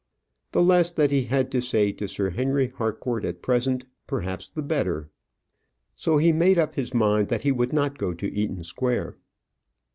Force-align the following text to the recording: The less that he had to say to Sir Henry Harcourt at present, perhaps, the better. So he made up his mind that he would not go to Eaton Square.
The 0.51 0.63
less 0.63 0.89
that 0.91 1.11
he 1.11 1.25
had 1.25 1.51
to 1.51 1.61
say 1.61 1.91
to 1.91 2.07
Sir 2.07 2.31
Henry 2.31 2.69
Harcourt 2.69 3.23
at 3.23 3.43
present, 3.43 3.85
perhaps, 4.07 4.49
the 4.49 4.63
better. 4.63 5.11
So 5.95 6.17
he 6.17 6.31
made 6.33 6.57
up 6.57 6.73
his 6.73 6.91
mind 6.91 7.27
that 7.27 7.43
he 7.43 7.51
would 7.51 7.71
not 7.71 7.99
go 7.99 8.15
to 8.15 8.33
Eaton 8.33 8.63
Square. 8.63 9.17